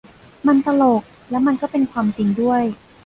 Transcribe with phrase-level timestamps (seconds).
[0.47, 2.63] มันตลกและมันก็เป็นความจริงด้วย